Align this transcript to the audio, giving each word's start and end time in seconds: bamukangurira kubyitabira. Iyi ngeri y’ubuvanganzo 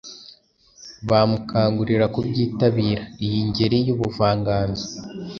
bamukangurira 1.09 2.05
kubyitabira. 2.15 3.03
Iyi 3.25 3.39
ngeri 3.47 3.77
y’ubuvanganzo 3.87 4.85